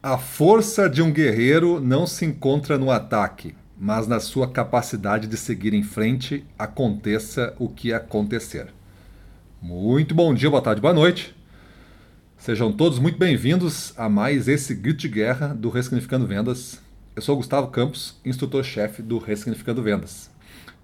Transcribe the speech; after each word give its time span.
A 0.00 0.16
força 0.16 0.88
de 0.88 1.02
um 1.02 1.10
guerreiro 1.10 1.80
não 1.80 2.06
se 2.06 2.24
encontra 2.24 2.78
no 2.78 2.88
ataque, 2.88 3.56
mas 3.76 4.06
na 4.06 4.20
sua 4.20 4.48
capacidade 4.48 5.26
de 5.26 5.36
seguir 5.36 5.74
em 5.74 5.82
frente, 5.82 6.46
aconteça 6.56 7.52
o 7.58 7.68
que 7.68 7.92
acontecer. 7.92 8.68
Muito 9.60 10.14
bom 10.14 10.32
dia, 10.32 10.48
boa 10.48 10.62
tarde, 10.62 10.80
boa 10.80 10.94
noite. 10.94 11.34
Sejam 12.36 12.70
todos 12.70 13.00
muito 13.00 13.18
bem-vindos 13.18 13.92
a 13.96 14.08
mais 14.08 14.46
esse 14.46 14.72
grito 14.72 15.00
de 15.00 15.08
guerra 15.08 15.48
do 15.48 15.68
Ressignificando 15.68 16.28
Vendas. 16.28 16.80
Eu 17.16 17.20
sou 17.20 17.34
Gustavo 17.34 17.66
Campos, 17.66 18.20
instrutor-chefe 18.24 19.02
do 19.02 19.18
Ressignificando 19.18 19.82
Vendas. 19.82 20.30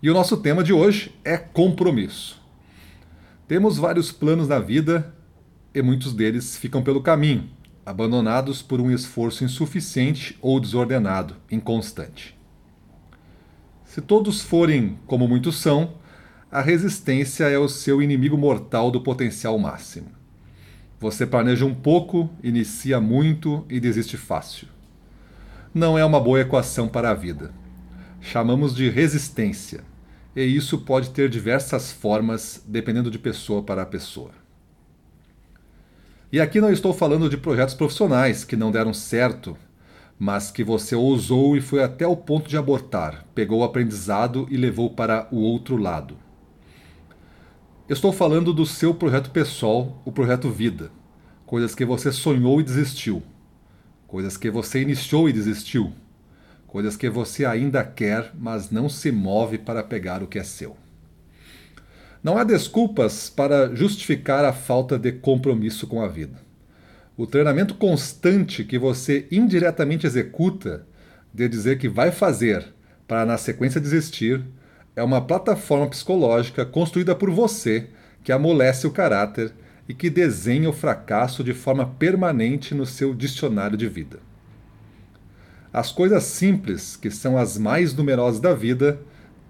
E 0.02 0.10
o 0.10 0.14
nosso 0.14 0.38
tema 0.38 0.64
de 0.64 0.72
hoje 0.72 1.14
é 1.24 1.38
compromisso. 1.38 2.42
Temos 3.46 3.78
vários 3.78 4.10
planos 4.10 4.48
na 4.48 4.58
vida 4.58 5.14
e 5.72 5.80
muitos 5.82 6.12
deles 6.12 6.56
ficam 6.56 6.82
pelo 6.82 7.00
caminho 7.00 7.48
abandonados 7.84 8.62
por 8.62 8.80
um 8.80 8.90
esforço 8.90 9.44
insuficiente 9.44 10.36
ou 10.40 10.58
desordenado, 10.58 11.36
inconstante. 11.50 12.38
Se 13.84 14.00
todos 14.00 14.40
forem 14.40 14.98
como 15.06 15.28
muitos 15.28 15.56
são, 15.56 15.94
a 16.50 16.60
resistência 16.60 17.44
é 17.44 17.58
o 17.58 17.68
seu 17.68 18.00
inimigo 18.00 18.38
mortal 18.38 18.90
do 18.90 19.00
potencial 19.00 19.58
máximo. 19.58 20.08
Você 21.00 21.26
planeja 21.26 21.64
um 21.64 21.74
pouco, 21.74 22.30
inicia 22.42 23.00
muito 23.00 23.64
e 23.68 23.78
desiste 23.78 24.16
fácil. 24.16 24.68
Não 25.74 25.98
é 25.98 26.04
uma 26.04 26.20
boa 26.20 26.40
equação 26.40 26.88
para 26.88 27.10
a 27.10 27.14
vida. 27.14 27.52
Chamamos 28.20 28.74
de 28.74 28.88
resistência, 28.88 29.84
e 30.34 30.42
isso 30.42 30.78
pode 30.78 31.10
ter 31.10 31.28
diversas 31.28 31.92
formas 31.92 32.62
dependendo 32.66 33.10
de 33.10 33.18
pessoa 33.18 33.62
para 33.62 33.84
pessoa. 33.84 34.30
E 36.34 36.40
aqui 36.40 36.60
não 36.60 36.72
estou 36.72 36.92
falando 36.92 37.30
de 37.30 37.36
projetos 37.36 37.76
profissionais 37.76 38.42
que 38.42 38.56
não 38.56 38.72
deram 38.72 38.92
certo, 38.92 39.56
mas 40.18 40.50
que 40.50 40.64
você 40.64 40.96
ousou 40.96 41.56
e 41.56 41.60
foi 41.60 41.80
até 41.80 42.08
o 42.08 42.16
ponto 42.16 42.48
de 42.48 42.56
abortar, 42.56 43.24
pegou 43.32 43.60
o 43.60 43.62
aprendizado 43.62 44.44
e 44.50 44.56
levou 44.56 44.90
para 44.90 45.28
o 45.30 45.36
outro 45.36 45.76
lado. 45.76 46.16
Estou 47.88 48.12
falando 48.12 48.52
do 48.52 48.66
seu 48.66 48.92
projeto 48.92 49.30
pessoal, 49.30 50.02
o 50.04 50.10
projeto 50.10 50.50
Vida. 50.50 50.90
Coisas 51.46 51.72
que 51.72 51.84
você 51.84 52.10
sonhou 52.10 52.60
e 52.60 52.64
desistiu. 52.64 53.22
Coisas 54.04 54.36
que 54.36 54.50
você 54.50 54.82
iniciou 54.82 55.28
e 55.28 55.32
desistiu. 55.32 55.92
Coisas 56.66 56.96
que 56.96 57.08
você 57.08 57.44
ainda 57.44 57.84
quer, 57.84 58.32
mas 58.36 58.72
não 58.72 58.88
se 58.88 59.12
move 59.12 59.56
para 59.56 59.84
pegar 59.84 60.20
o 60.20 60.26
que 60.26 60.40
é 60.40 60.42
seu. 60.42 60.76
Não 62.24 62.38
há 62.38 62.42
desculpas 62.42 63.28
para 63.28 63.76
justificar 63.76 64.46
a 64.46 64.52
falta 64.54 64.98
de 64.98 65.12
compromisso 65.12 65.86
com 65.86 66.00
a 66.00 66.08
vida. 66.08 66.38
O 67.18 67.26
treinamento 67.26 67.74
constante 67.74 68.64
que 68.64 68.78
você 68.78 69.28
indiretamente 69.30 70.06
executa 70.06 70.86
de 71.34 71.46
dizer 71.46 71.76
que 71.76 71.86
vai 71.86 72.10
fazer 72.10 72.64
para 73.06 73.26
na 73.26 73.36
sequência 73.36 73.78
desistir 73.78 74.42
é 74.96 75.02
uma 75.02 75.20
plataforma 75.20 75.86
psicológica 75.86 76.64
construída 76.64 77.14
por 77.14 77.30
você 77.30 77.88
que 78.22 78.32
amolece 78.32 78.86
o 78.86 78.90
caráter 78.90 79.52
e 79.86 79.92
que 79.92 80.08
desenha 80.08 80.70
o 80.70 80.72
fracasso 80.72 81.44
de 81.44 81.52
forma 81.52 81.84
permanente 81.86 82.74
no 82.74 82.86
seu 82.86 83.14
dicionário 83.14 83.76
de 83.76 83.86
vida. 83.86 84.18
As 85.70 85.92
coisas 85.92 86.22
simples, 86.22 86.96
que 86.96 87.10
são 87.10 87.36
as 87.36 87.58
mais 87.58 87.92
numerosas 87.92 88.40
da 88.40 88.54
vida, 88.54 88.98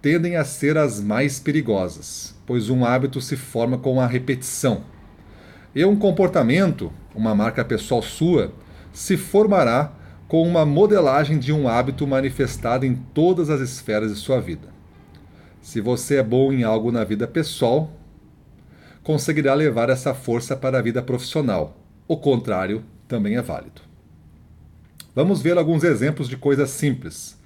tendem 0.05 0.37
a 0.37 0.45
ser 0.45 0.77
as 0.77 1.01
mais 1.01 1.41
perigosas, 1.41 2.35
pois 2.45 2.69
um 2.69 2.85
hábito 2.85 3.23
se 3.23 3.39
forma 3.39 3.79
com 3.79 3.99
a 3.99 4.07
repetição. 4.07 4.85
E 5.75 5.83
um 5.83 5.97
comportamento, 5.97 6.93
uma 7.15 7.35
marca 7.35 7.65
pessoal 7.65 8.03
sua, 8.03 8.53
se 8.93 9.17
formará 9.17 9.95
com 10.29 10.47
uma 10.47 10.67
modelagem 10.67 11.39
de 11.39 11.55
um 11.55 11.67
hábito 11.67 12.07
manifestado 12.07 12.85
em 12.85 12.95
todas 12.95 13.49
as 13.49 13.63
esferas 13.63 14.13
de 14.13 14.21
sua 14.21 14.43
vida. 14.43 14.69
Se 15.63 15.81
você 15.81 16.17
é 16.17 16.23
bom 16.23 16.53
em 16.53 16.65
algo 16.65 16.93
na 16.93 17.03
vida 17.03 17.27
pessoal, 17.27 17.91
conseguirá 19.03 19.55
levar 19.55 19.89
essa 19.89 20.13
força 20.13 20.55
para 20.55 20.81
a 20.81 20.83
vida 20.83 21.01
profissional. 21.01 21.79
O 22.07 22.19
contrário 22.19 22.85
também 23.09 23.37
é 23.37 23.43
válido. 23.43 23.81
Vamos 25.15 25.41
ver 25.41 25.57
alguns 25.57 25.83
exemplos 25.83 26.29
de 26.29 26.37
coisas 26.37 26.69
simples 26.69 27.43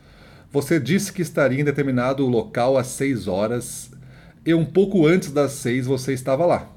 você 0.51 0.81
disse 0.81 1.13
que 1.13 1.21
estaria 1.21 1.61
em 1.61 1.65
determinado 1.65 2.27
local 2.27 2.79
às 2.79 2.87
6 2.89 3.29
horas 3.29 3.91
e 4.47 4.55
um 4.55 4.65
pouco 4.65 5.07
antes 5.07 5.31
das 5.31 5.53
6 5.53 5.87
você 5.87 6.15
estava 6.15 6.47
lá. 6.47 6.71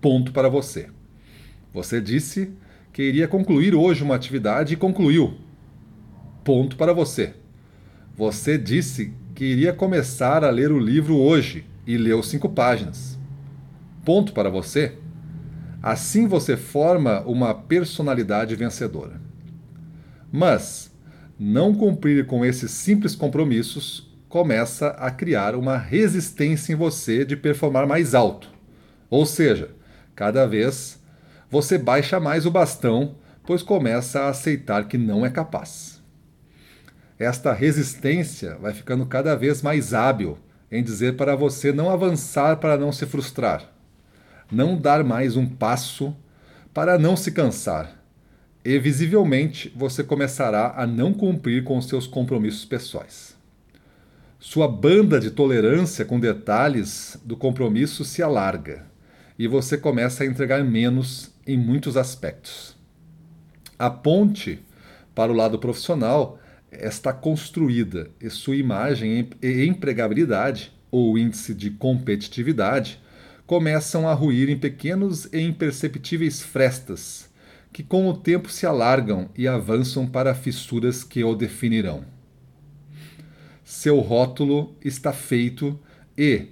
Ponto 0.00 0.30
para 0.32 0.48
você. 0.48 0.88
Você 1.72 2.00
disse 2.00 2.52
que 2.92 3.02
iria 3.02 3.26
concluir 3.26 3.74
hoje 3.74 4.02
uma 4.02 4.14
atividade 4.14 4.74
e 4.74 4.76
concluiu. 4.76 5.34
Ponto 6.44 6.76
para 6.76 6.92
você. 6.92 7.34
Você 8.14 8.58
disse 8.58 9.14
que 9.34 9.44
iria 9.44 9.72
começar 9.72 10.44
a 10.44 10.50
ler 10.50 10.70
o 10.70 10.78
livro 10.78 11.16
hoje 11.16 11.64
e 11.86 11.96
leu 11.96 12.22
cinco 12.22 12.48
páginas. 12.48 13.18
Ponto 14.04 14.32
para 14.34 14.50
você. 14.50 14.96
Assim 15.82 16.26
você 16.26 16.58
forma 16.58 17.20
uma 17.22 17.54
personalidade 17.54 18.54
vencedora. 18.54 19.18
Mas 20.30 20.89
não 21.42 21.74
cumprir 21.74 22.26
com 22.26 22.44
esses 22.44 22.70
simples 22.70 23.16
compromissos 23.16 24.14
começa 24.28 24.88
a 24.88 25.10
criar 25.10 25.54
uma 25.54 25.78
resistência 25.78 26.74
em 26.74 26.76
você 26.76 27.24
de 27.24 27.34
performar 27.34 27.86
mais 27.86 28.14
alto. 28.14 28.50
Ou 29.08 29.24
seja, 29.24 29.70
cada 30.14 30.46
vez 30.46 31.00
você 31.50 31.78
baixa 31.78 32.20
mais 32.20 32.44
o 32.44 32.50
bastão, 32.50 33.14
pois 33.42 33.62
começa 33.62 34.20
a 34.20 34.28
aceitar 34.28 34.86
que 34.86 34.98
não 34.98 35.24
é 35.24 35.30
capaz. 35.30 36.02
Esta 37.18 37.54
resistência 37.54 38.56
vai 38.56 38.74
ficando 38.74 39.06
cada 39.06 39.34
vez 39.34 39.62
mais 39.62 39.94
hábil 39.94 40.36
em 40.70 40.84
dizer 40.84 41.16
para 41.16 41.34
você 41.34 41.72
não 41.72 41.88
avançar 41.88 42.58
para 42.58 42.76
não 42.76 42.92
se 42.92 43.06
frustrar, 43.06 43.64
não 44.52 44.78
dar 44.78 45.02
mais 45.02 45.38
um 45.38 45.46
passo 45.46 46.14
para 46.74 46.98
não 46.98 47.16
se 47.16 47.32
cansar 47.32 47.99
e 48.64 48.78
visivelmente 48.78 49.72
você 49.74 50.04
começará 50.04 50.74
a 50.76 50.86
não 50.86 51.12
cumprir 51.14 51.64
com 51.64 51.80
seus 51.80 52.06
compromissos 52.06 52.64
pessoais. 52.64 53.36
Sua 54.38 54.68
banda 54.68 55.20
de 55.20 55.30
tolerância 55.30 56.04
com 56.04 56.20
detalhes 56.20 57.18
do 57.24 57.36
compromisso 57.36 58.04
se 58.04 58.22
alarga 58.22 58.86
e 59.38 59.46
você 59.46 59.78
começa 59.78 60.22
a 60.22 60.26
entregar 60.26 60.62
menos 60.64 61.30
em 61.46 61.56
muitos 61.56 61.96
aspectos. 61.96 62.76
A 63.78 63.88
ponte 63.88 64.60
para 65.14 65.32
o 65.32 65.34
lado 65.34 65.58
profissional 65.58 66.38
está 66.70 67.12
construída 67.12 68.10
e 68.20 68.28
sua 68.28 68.56
imagem 68.56 69.28
e 69.42 69.64
empregabilidade, 69.64 70.72
ou 70.90 71.16
índice 71.16 71.54
de 71.54 71.70
competitividade, 71.70 73.00
começam 73.46 74.08
a 74.08 74.12
ruir 74.12 74.48
em 74.50 74.58
pequenos 74.58 75.26
e 75.32 75.40
imperceptíveis 75.40 76.42
frestas 76.42 77.29
que 77.72 77.82
com 77.82 78.08
o 78.08 78.16
tempo 78.16 78.50
se 78.50 78.66
alargam 78.66 79.28
e 79.36 79.46
avançam 79.46 80.06
para 80.06 80.34
fissuras 80.34 81.04
que 81.04 81.22
o 81.22 81.34
definirão. 81.34 82.04
Seu 83.64 84.00
rótulo 84.00 84.74
está 84.84 85.12
feito 85.12 85.78
e, 86.18 86.48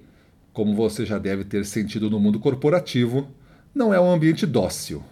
como 0.53 0.75
você 0.77 1.05
já 1.05 1.19
deve 1.19 1.45
ter 1.45 1.67
sentido 1.67 2.09
no 2.09 2.21
mundo 2.21 2.39
corporativo, 2.39 3.29
não 3.75 3.93
é 3.93 4.01
um 4.01 4.11
ambiente 4.11 4.47
dócil. 4.47 5.03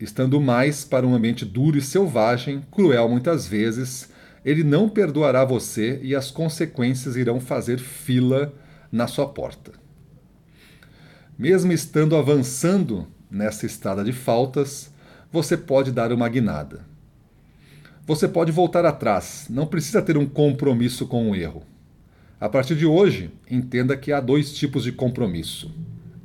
Estando 0.00 0.40
mais 0.40 0.84
para 0.84 1.06
um 1.06 1.14
ambiente 1.14 1.44
duro 1.44 1.78
e 1.78 1.82
selvagem, 1.82 2.62
cruel 2.70 3.08
muitas 3.08 3.46
vezes, 3.46 4.10
ele 4.44 4.64
não 4.64 4.88
perdoará 4.88 5.44
você 5.44 6.00
e 6.02 6.14
as 6.14 6.30
consequências 6.30 7.14
irão 7.14 7.40
fazer 7.40 7.78
fila 7.78 8.52
na 8.90 9.06
sua 9.06 9.28
porta. 9.28 9.72
Mesmo 11.38 11.72
estando 11.72 12.16
avançando 12.16 13.06
nessa 13.30 13.64
estrada 13.64 14.04
de 14.04 14.12
faltas, 14.12 14.91
você 15.32 15.56
pode 15.56 15.90
dar 15.90 16.12
uma 16.12 16.28
guinada. 16.28 16.84
Você 18.06 18.28
pode 18.28 18.52
voltar 18.52 18.84
atrás, 18.84 19.46
não 19.48 19.66
precisa 19.66 20.02
ter 20.02 20.18
um 20.18 20.26
compromisso 20.26 21.06
com 21.06 21.30
o 21.30 21.34
erro. 21.34 21.62
A 22.38 22.50
partir 22.50 22.76
de 22.76 22.84
hoje, 22.84 23.30
entenda 23.50 23.96
que 23.96 24.12
há 24.12 24.20
dois 24.20 24.52
tipos 24.52 24.84
de 24.84 24.92
compromisso: 24.92 25.74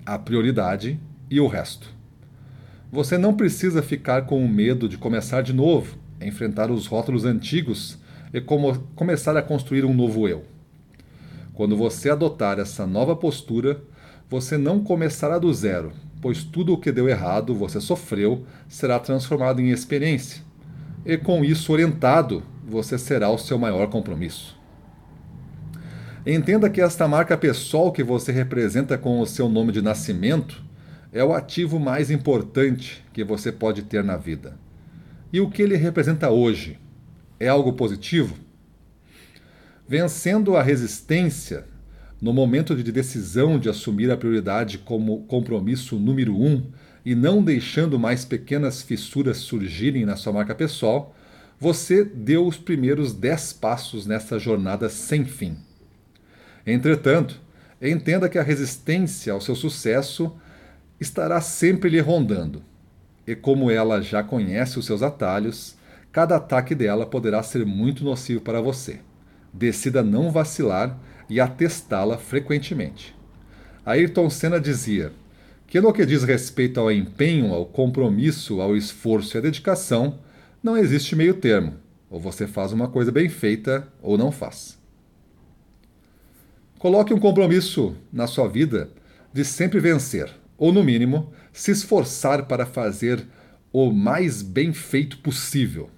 a 0.06 0.19
prioridade 0.19 1.00
e 1.30 1.39
o 1.39 1.48
resto. 1.48 1.88
Você 2.92 3.18
não 3.18 3.33
precisa 3.33 3.81
ficar 3.81 4.25
com 4.25 4.44
o 4.44 4.50
medo 4.50 4.89
de 4.89 4.98
começar 4.98 5.42
de 5.42 5.53
novo, 5.53 5.98
enfrentar 6.19 6.69
os 6.69 6.86
rótulos 6.86 7.24
antigos 7.24 7.98
e 8.33 8.42
como 8.42 8.77
começar 8.95 9.38
a 9.38 9.42
construir 9.42 9.86
um 9.86 9.94
novo 9.94 10.27
eu. 10.27 10.44
Quando 11.53 11.77
você 11.77 12.10
adotar 12.10 12.60
essa 12.60 12.86
nova 12.86 13.15
postura, 13.15 13.81
você 14.30 14.57
não 14.57 14.83
começará 14.83 15.39
do 15.39 15.53
zero, 15.53 15.94
pois 16.21 16.43
tudo 16.43 16.73
o 16.73 16.77
que 16.77 16.91
deu 16.91 17.07
errado, 17.07 17.53
você 17.53 17.79
sofreu, 17.79 18.45
será 18.67 18.99
transformado 18.99 19.61
em 19.61 19.69
experiência. 19.69 20.41
E 21.05 21.17
com 21.17 21.43
isso 21.43 21.71
orientado, 21.71 22.43
você 22.67 22.97
será 22.97 23.29
o 23.29 23.37
seu 23.37 23.57
maior 23.57 23.87
compromisso. 23.87 24.57
Entenda 26.25 26.69
que 26.69 26.81
esta 26.81 27.07
marca 27.07 27.37
pessoal 27.37 27.91
que 27.91 28.03
você 28.03 28.31
representa 28.31 28.97
com 28.97 29.21
o 29.21 29.25
seu 29.25 29.47
nome 29.47 29.71
de 29.71 29.81
nascimento 29.81 30.61
é 31.13 31.23
o 31.23 31.33
ativo 31.33 31.79
mais 31.79 32.11
importante 32.11 33.05
que 33.13 33.23
você 33.23 33.51
pode 33.51 33.83
ter 33.83 34.03
na 34.03 34.17
vida. 34.17 34.57
E 35.31 35.39
o 35.39 35.49
que 35.49 35.61
ele 35.61 35.77
representa 35.77 36.29
hoje? 36.29 36.77
É 37.39 37.47
algo 37.47 37.73
positivo? 37.73 38.35
Vencendo 39.87 40.57
a 40.57 40.61
resistência, 40.61 41.65
no 42.21 42.33
momento 42.33 42.75
de 42.75 42.91
decisão 42.91 43.59
de 43.59 43.69
assumir 43.69 44.09
a 44.11 44.17
prioridade 44.17 44.79
como 44.79 45.23
compromisso 45.23 45.97
número 45.97 46.35
um 46.35 46.63
e 47.05 47.13
não 47.13 47.43
deixando 47.43 47.99
mais 47.99 48.25
pequenas 48.25 48.81
fissuras 48.81 49.37
surgirem 49.37 50.05
na 50.05 50.15
sua 50.15 50.33
marca 50.33 50.55
pessoal, 50.55 51.15
você 51.59 52.03
deu 52.03 52.45
os 52.45 52.57
primeiros 52.57 53.13
dez 53.13 53.53
passos 53.53 54.05
nessa 54.05 54.37
jornada 54.37 54.89
sem 54.89 55.25
fim. 55.25 55.57
Entretanto, 56.65 57.39
entenda 57.81 58.27
que 58.27 58.37
a 58.37 58.43
resistência 58.43 59.31
ao 59.31 59.39
seu 59.39 59.55
sucesso 59.55 60.35
estará 60.99 61.39
sempre 61.39 61.89
lhe 61.89 61.99
rondando. 61.99 62.61
E 63.25 63.35
como 63.35 63.69
ela 63.69 64.01
já 64.01 64.23
conhece 64.23 64.79
os 64.79 64.85
seus 64.85 65.01
atalhos, 65.01 65.75
cada 66.11 66.35
ataque 66.35 66.73
dela 66.73 67.05
poderá 67.05 67.41
ser 67.43 67.65
muito 67.65 68.03
nocivo 68.03 68.41
para 68.41 68.59
você. 68.59 68.99
Decida 69.53 70.03
não 70.03 70.31
vacilar 70.31 70.99
e 71.29 71.39
atestá-la 71.39 72.18
frequentemente. 72.18 73.15
Ayrton 73.85 74.29
Senna 74.29 74.59
dizia 74.59 75.12
que, 75.65 75.81
no 75.81 75.94
que 75.94 76.06
diz 76.06 76.24
respeito 76.24 76.79
ao 76.79 76.91
empenho, 76.91 77.53
ao 77.53 77.65
compromisso, 77.65 78.62
ao 78.62 78.75
esforço 78.75 79.35
e 79.35 79.39
à 79.39 79.41
dedicação, 79.41 80.19
não 80.63 80.77
existe 80.77 81.15
meio 81.15 81.35
termo. 81.35 81.75
Ou 82.09 82.19
você 82.19 82.47
faz 82.47 82.71
uma 82.71 82.88
coisa 82.88 83.12
bem 83.12 83.27
feita 83.27 83.88
ou 84.01 84.18
não 84.18 84.31
faz. 84.31 84.77
Coloque 86.79 87.13
um 87.13 87.19
compromisso 87.19 87.95
na 88.13 88.27
sua 88.27 88.47
vida 88.47 88.89
de 89.33 89.44
sempre 89.44 89.79
vencer, 89.79 90.31
ou 90.57 90.71
no 90.71 90.83
mínimo, 90.83 91.31
se 91.51 91.71
esforçar 91.71 92.45
para 92.45 92.65
fazer 92.65 93.25
o 93.74 93.91
mais 93.91 94.41
bem 94.41 94.71
feito 94.71 95.18
possível. 95.19 95.89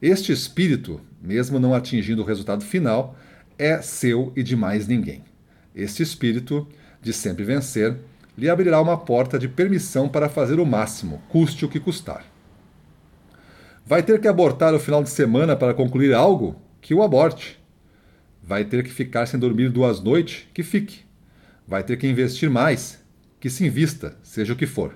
Este 0.00 0.32
espírito, 0.32 1.00
mesmo 1.22 1.58
não 1.58 1.74
atingindo 1.74 2.22
o 2.22 2.24
resultado 2.24 2.64
final, 2.64 3.16
é 3.58 3.82
seu 3.82 4.32
e 4.36 4.42
de 4.42 4.54
mais 4.54 4.86
ninguém. 4.86 5.24
Este 5.74 6.02
espírito 6.02 6.66
de 7.02 7.12
sempre 7.12 7.44
vencer 7.44 7.96
lhe 8.36 8.48
abrirá 8.48 8.80
uma 8.80 8.96
porta 8.96 9.38
de 9.38 9.48
permissão 9.48 10.08
para 10.08 10.28
fazer 10.28 10.60
o 10.60 10.66
máximo, 10.66 11.20
custe 11.28 11.64
o 11.64 11.68
que 11.68 11.80
custar. 11.80 12.24
Vai 13.84 14.02
ter 14.02 14.20
que 14.20 14.28
abortar 14.28 14.74
o 14.74 14.78
final 14.78 15.02
de 15.02 15.10
semana 15.10 15.56
para 15.56 15.74
concluir 15.74 16.14
algo? 16.14 16.60
Que 16.80 16.94
o 16.94 17.02
aborte. 17.02 17.58
Vai 18.42 18.64
ter 18.64 18.84
que 18.84 18.90
ficar 18.90 19.26
sem 19.26 19.40
dormir 19.40 19.70
duas 19.70 20.00
noites? 20.00 20.46
Que 20.54 20.62
fique. 20.62 21.00
Vai 21.66 21.82
ter 21.82 21.96
que 21.96 22.06
investir 22.06 22.48
mais? 22.48 23.02
Que 23.40 23.50
se 23.50 23.66
invista, 23.66 24.16
seja 24.22 24.52
o 24.52 24.56
que 24.56 24.66
for. 24.66 24.94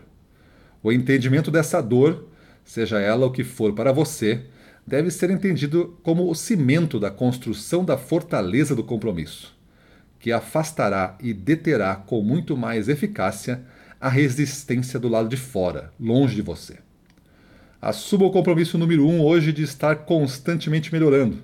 O 0.82 0.92
entendimento 0.92 1.50
dessa 1.50 1.80
dor, 1.80 2.28
seja 2.64 3.00
ela 3.00 3.26
o 3.26 3.30
que 3.30 3.44
for 3.44 3.72
para 3.72 3.92
você, 3.92 4.42
deve 4.86 5.10
ser 5.10 5.30
entendido 5.30 5.98
como 6.02 6.30
o 6.30 6.34
cimento 6.34 6.98
da 6.98 7.10
construção 7.10 7.84
da 7.84 7.96
fortaleza 7.96 8.74
do 8.74 8.82
compromisso, 8.84 9.56
que 10.18 10.32
afastará 10.32 11.16
e 11.20 11.32
deterá 11.32 11.94
com 11.94 12.22
muito 12.22 12.56
mais 12.56 12.88
eficácia 12.88 13.62
a 14.00 14.08
resistência 14.08 14.98
do 14.98 15.08
lado 15.08 15.28
de 15.28 15.36
fora, 15.36 15.92
longe 15.98 16.34
de 16.34 16.42
você. 16.42 16.78
Assuma 17.80 18.26
o 18.26 18.30
compromisso 18.30 18.78
número 18.78 19.06
um 19.06 19.20
hoje 19.20 19.52
de 19.52 19.62
estar 19.62 19.96
constantemente 20.04 20.92
melhorando. 20.92 21.38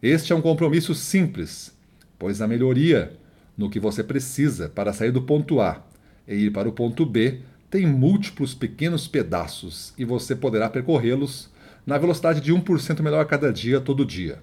Este 0.00 0.32
é 0.32 0.36
um 0.36 0.40
compromisso 0.40 0.94
simples, 0.94 1.76
pois 2.18 2.40
a 2.40 2.46
melhoria 2.46 3.16
no 3.56 3.68
que 3.68 3.80
você 3.80 4.04
precisa 4.04 4.68
para 4.68 4.92
sair 4.92 5.10
do 5.10 5.22
ponto 5.22 5.60
A 5.60 5.84
e 6.26 6.34
ir 6.34 6.52
para 6.52 6.68
o 6.68 6.72
ponto 6.72 7.04
B 7.04 7.40
tem 7.68 7.86
múltiplos 7.86 8.54
pequenos 8.54 9.08
pedaços 9.08 9.92
e 9.98 10.04
você 10.04 10.36
poderá 10.36 10.70
percorrê-los 10.70 11.50
na 11.88 11.96
velocidade 11.96 12.42
de 12.42 12.52
1% 12.52 13.00
melhor 13.00 13.22
a 13.22 13.24
cada 13.24 13.50
dia, 13.50 13.80
todo 13.80 14.04
dia. 14.04 14.40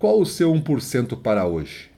Qual 0.00 0.20
o 0.20 0.26
seu 0.26 0.52
1% 0.52 1.22
para 1.22 1.46
hoje? 1.46 1.92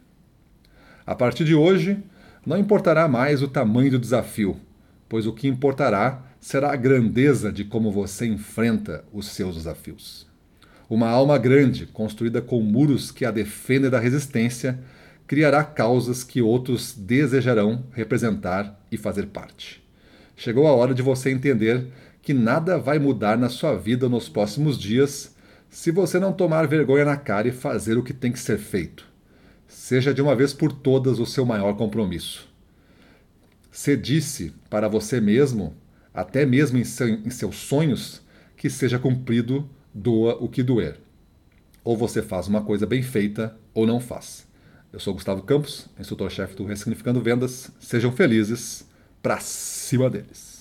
A 1.06 1.14
partir 1.14 1.46
de 1.46 1.54
hoje, 1.54 1.96
não 2.44 2.58
importará 2.58 3.08
mais 3.08 3.42
o 3.42 3.48
tamanho 3.48 3.92
do 3.92 3.98
desafio, 3.98 4.60
pois 5.08 5.26
o 5.26 5.32
que 5.32 5.48
importará 5.48 6.22
será 6.38 6.70
a 6.70 6.76
grandeza 6.76 7.50
de 7.50 7.64
como 7.64 7.90
você 7.90 8.26
enfrenta 8.26 9.02
os 9.10 9.28
seus 9.28 9.54
desafios. 9.54 10.26
Uma 10.90 11.08
alma 11.08 11.38
grande, 11.38 11.86
construída 11.86 12.42
com 12.42 12.60
muros 12.60 13.10
que 13.10 13.24
a 13.24 13.30
defendem 13.30 13.88
da 13.88 13.98
resistência, 13.98 14.78
criará 15.26 15.64
causas 15.64 16.22
que 16.22 16.42
outros 16.42 16.92
desejarão 16.94 17.84
representar 17.90 18.78
e 18.92 18.98
fazer 18.98 19.28
parte. 19.28 19.82
Chegou 20.36 20.66
a 20.66 20.72
hora 20.72 20.92
de 20.92 21.00
você 21.00 21.30
entender 21.30 21.86
que 22.24 22.32
nada 22.32 22.78
vai 22.78 22.98
mudar 22.98 23.36
na 23.36 23.50
sua 23.50 23.76
vida 23.76 24.08
nos 24.08 24.30
próximos 24.30 24.78
dias 24.78 25.36
se 25.68 25.90
você 25.90 26.18
não 26.18 26.32
tomar 26.32 26.66
vergonha 26.66 27.04
na 27.04 27.18
cara 27.18 27.48
e 27.48 27.52
fazer 27.52 27.98
o 27.98 28.02
que 28.02 28.14
tem 28.14 28.32
que 28.32 28.40
ser 28.40 28.56
feito. 28.56 29.06
Seja 29.68 30.14
de 30.14 30.22
uma 30.22 30.34
vez 30.34 30.54
por 30.54 30.72
todas 30.72 31.18
o 31.18 31.26
seu 31.26 31.44
maior 31.44 31.76
compromisso. 31.76 32.48
Se 33.70 33.94
disse 33.94 34.54
para 34.70 34.88
você 34.88 35.20
mesmo 35.20 35.76
até 36.14 36.46
mesmo 36.46 36.78
em, 36.78 36.84
seu, 36.84 37.08
em 37.08 37.28
seus 37.28 37.56
sonhos, 37.56 38.22
que 38.56 38.70
seja 38.70 38.98
cumprido, 38.98 39.68
doa 39.92 40.36
o 40.42 40.48
que 40.48 40.62
doer. 40.62 40.96
Ou 41.82 41.94
você 41.94 42.22
faz 42.22 42.48
uma 42.48 42.62
coisa 42.62 42.86
bem 42.86 43.02
feita 43.02 43.54
ou 43.74 43.86
não 43.86 44.00
faz. 44.00 44.46
Eu 44.90 45.00
sou 45.00 45.12
Gustavo 45.12 45.42
Campos, 45.42 45.88
instrutor-chefe 45.98 46.54
do 46.54 46.64
Ressignificando 46.64 47.20
Vendas. 47.20 47.70
Sejam 47.80 48.12
felizes, 48.12 48.88
pra 49.20 49.40
cima 49.40 50.08
deles. 50.08 50.53